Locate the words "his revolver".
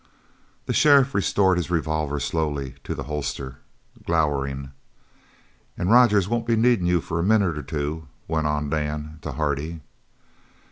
1.57-2.19